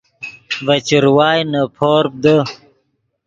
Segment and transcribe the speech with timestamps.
[0.65, 2.37] ڤے چروائے نے پورپ دے